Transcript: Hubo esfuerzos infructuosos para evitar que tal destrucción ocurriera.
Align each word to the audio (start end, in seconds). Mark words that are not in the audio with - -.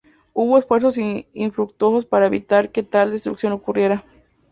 Hubo 0.33 0.57
esfuerzos 0.57 0.97
infructuosos 0.97 2.07
para 2.07 2.25
evitar 2.25 2.71
que 2.71 2.81
tal 2.81 3.11
destrucción 3.11 3.53
ocurriera. 3.53 4.03